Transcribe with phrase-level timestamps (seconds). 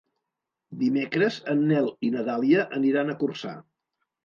[0.83, 3.57] Dimecres en Nel i na Dàlia aniran a Corçà.